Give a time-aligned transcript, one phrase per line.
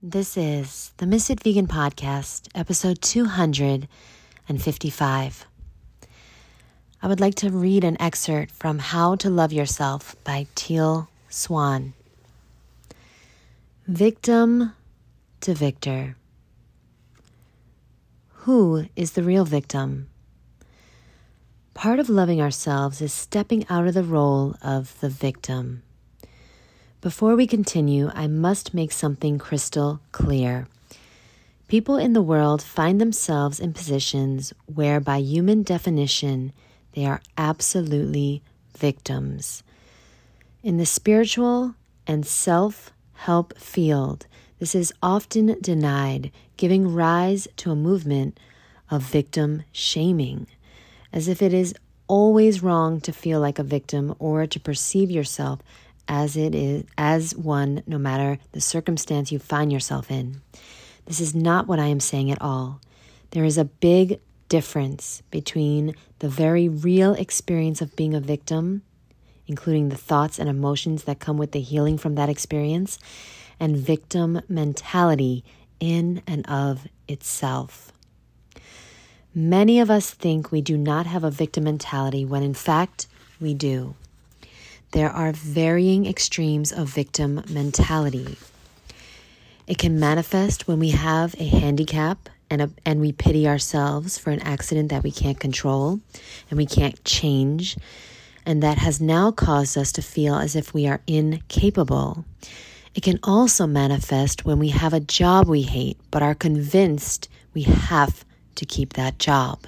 [0.00, 5.46] This is the Misfit Vegan Podcast, episode 255.
[7.02, 11.94] I would like to read an excerpt from How to Love Yourself by Teal Swan.
[13.88, 14.72] Victim
[15.40, 16.14] to Victor.
[18.44, 20.10] Who is the real victim?
[21.74, 25.82] Part of loving ourselves is stepping out of the role of the victim.
[27.00, 30.66] Before we continue, I must make something crystal clear.
[31.68, 36.52] People in the world find themselves in positions where, by human definition,
[36.94, 38.42] they are absolutely
[38.76, 39.62] victims.
[40.64, 44.26] In the spiritual and self help field,
[44.58, 48.40] this is often denied, giving rise to a movement
[48.90, 50.48] of victim shaming,
[51.12, 51.76] as if it is
[52.08, 55.60] always wrong to feel like a victim or to perceive yourself
[56.08, 60.40] as it is as one no matter the circumstance you find yourself in.
[61.06, 62.80] This is not what I am saying at all.
[63.30, 68.82] There is a big difference between the very real experience of being a victim,
[69.46, 72.98] including the thoughts and emotions that come with the healing from that experience,
[73.60, 75.44] and victim mentality
[75.80, 77.92] in and of itself.
[79.34, 83.06] Many of us think we do not have a victim mentality when in fact
[83.40, 83.94] we do
[84.92, 88.36] there are varying extremes of victim mentality.
[89.66, 94.30] It can manifest when we have a handicap and, a, and we pity ourselves for
[94.30, 96.00] an accident that we can't control
[96.50, 97.76] and we can't change,
[98.46, 102.24] and that has now caused us to feel as if we are incapable.
[102.94, 107.62] It can also manifest when we have a job we hate but are convinced we
[107.62, 109.66] have to keep that job.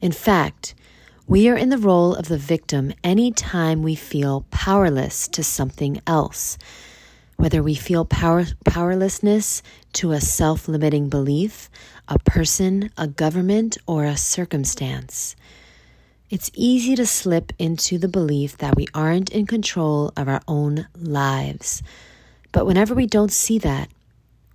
[0.00, 0.74] In fact,
[1.30, 6.58] we are in the role of the victim anytime we feel powerless to something else,
[7.36, 11.70] whether we feel power, powerlessness to a self limiting belief,
[12.08, 15.36] a person, a government, or a circumstance.
[16.30, 20.88] It's easy to slip into the belief that we aren't in control of our own
[20.96, 21.80] lives.
[22.50, 23.88] But whenever we don't see that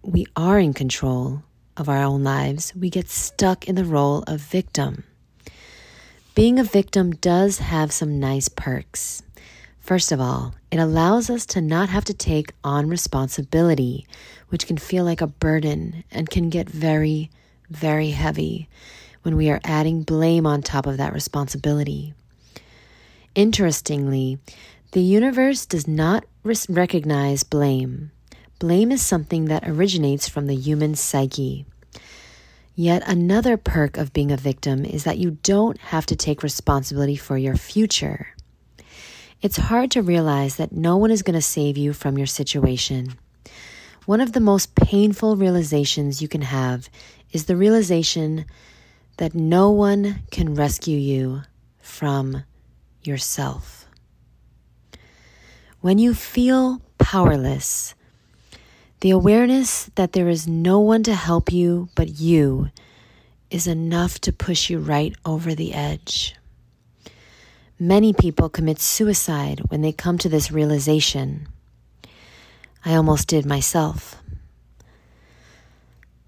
[0.00, 1.42] we are in control
[1.76, 5.04] of our own lives, we get stuck in the role of victim.
[6.34, 9.22] Being a victim does have some nice perks.
[9.80, 14.06] First of all, it allows us to not have to take on responsibility,
[14.48, 17.30] which can feel like a burden and can get very,
[17.68, 18.70] very heavy
[19.20, 22.14] when we are adding blame on top of that responsibility.
[23.34, 24.38] Interestingly,
[24.92, 28.10] the universe does not recognize blame.
[28.58, 31.66] Blame is something that originates from the human psyche.
[32.74, 37.16] Yet another perk of being a victim is that you don't have to take responsibility
[37.16, 38.28] for your future.
[39.42, 43.14] It's hard to realize that no one is going to save you from your situation.
[44.06, 46.88] One of the most painful realizations you can have
[47.30, 48.46] is the realization
[49.18, 51.42] that no one can rescue you
[51.80, 52.44] from
[53.02, 53.86] yourself.
[55.80, 57.94] When you feel powerless,
[59.02, 62.70] the awareness that there is no one to help you but you
[63.50, 66.36] is enough to push you right over the edge.
[67.80, 71.48] Many people commit suicide when they come to this realization.
[72.84, 74.22] I almost did myself.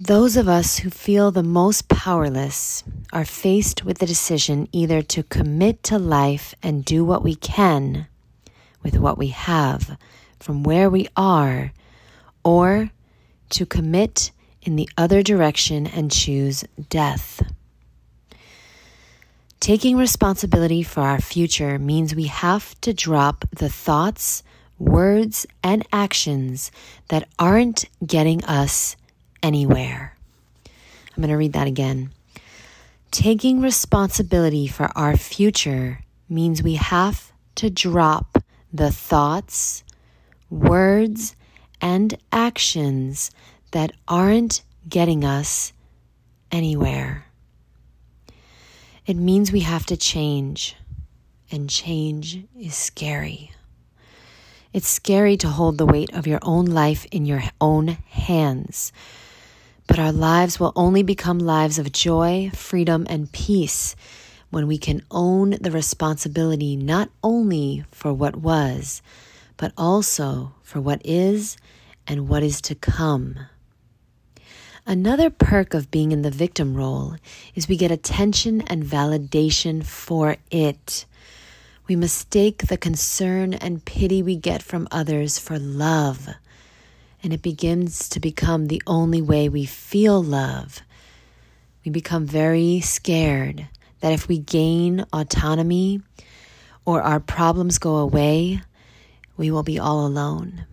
[0.00, 2.82] Those of us who feel the most powerless
[3.12, 8.08] are faced with the decision either to commit to life and do what we can
[8.82, 9.96] with what we have
[10.40, 11.72] from where we are
[12.46, 12.92] or
[13.50, 14.30] to commit
[14.62, 17.42] in the other direction and choose death.
[19.58, 24.44] Taking responsibility for our future means we have to drop the thoughts,
[24.78, 26.70] words, and actions
[27.08, 28.96] that aren't getting us
[29.42, 30.16] anywhere.
[30.64, 32.10] I'm going to read that again.
[33.10, 38.38] Taking responsibility for our future means we have to drop
[38.72, 39.82] the thoughts,
[40.48, 41.34] words,
[41.80, 43.30] and actions
[43.72, 45.72] that aren't getting us
[46.50, 47.26] anywhere.
[49.06, 50.76] It means we have to change,
[51.50, 53.52] and change is scary.
[54.72, 58.92] It's scary to hold the weight of your own life in your own hands.
[59.86, 63.94] But our lives will only become lives of joy, freedom, and peace
[64.50, 69.02] when we can own the responsibility not only for what was,
[69.56, 71.56] but also for what is
[72.06, 73.38] and what is to come.
[74.88, 77.16] Another perk of being in the victim role
[77.56, 81.06] is we get attention and validation for it.
[81.88, 86.28] We mistake the concern and pity we get from others for love.
[87.22, 90.82] And it begins to become the only way we feel love.
[91.84, 93.66] We become very scared
[94.00, 96.00] that if we gain autonomy
[96.84, 98.60] or our problems go away,
[99.36, 100.66] we will be all alone.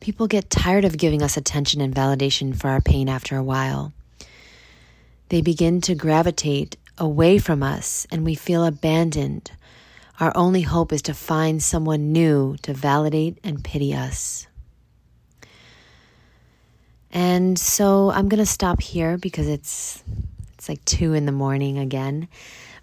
[0.00, 3.92] People get tired of giving us attention and validation for our pain after a while.
[5.28, 9.50] They begin to gravitate away from us and we feel abandoned.
[10.20, 14.46] Our only hope is to find someone new to validate and pity us.
[17.10, 20.02] And so I'm going to stop here because it's
[20.54, 22.28] it's like 2 in the morning again,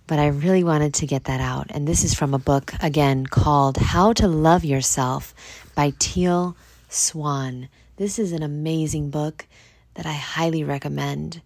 [0.10, 1.68] but I really wanted to get that out.
[1.70, 5.36] And this is from a book again called How to Love Yourself
[5.76, 6.58] by Teal
[6.90, 7.70] Swan.
[7.98, 9.46] This is an amazing book
[9.94, 11.44] that I highly recommend.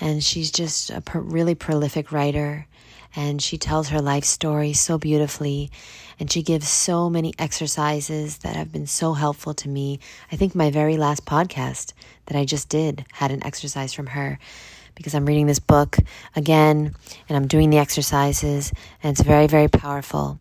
[0.00, 2.66] And she's just a really prolific writer
[3.14, 5.70] and she tells her life story so beautifully
[6.18, 10.00] and she gives so many exercises that have been so helpful to me.
[10.32, 11.92] I think my very last podcast
[12.26, 14.40] that I just did had an exercise from her
[14.96, 15.96] because I'm reading this book
[16.34, 16.94] again
[17.28, 18.72] and I'm doing the exercises
[19.02, 20.40] and it's very very powerful.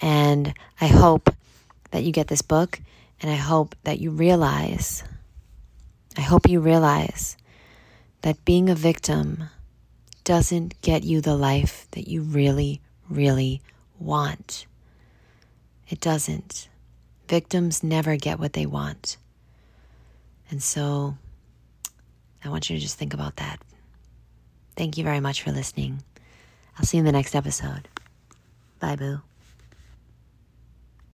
[0.00, 1.34] And I hope
[1.92, 2.80] that you get this book
[3.20, 5.04] and I hope that you realize
[6.16, 7.36] I hope you realize
[8.22, 9.44] that being a victim
[10.24, 13.62] doesn't get you the life that you really, really
[13.98, 14.66] want.
[15.88, 16.68] It doesn't.
[17.28, 19.16] Victims never get what they want.
[20.50, 21.16] And so
[22.44, 23.60] I want you to just think about that.
[24.80, 26.02] Thank you very much for listening.
[26.78, 27.86] I'll see you in the next episode.
[28.78, 29.20] Bye, Boo.